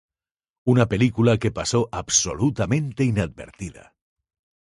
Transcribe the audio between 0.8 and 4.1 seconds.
película que pasó absolutamente inadvertida.